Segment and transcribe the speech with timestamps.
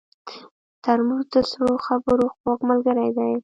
[0.83, 3.31] ترموز د سړو خبرو خوږ ملګری دی.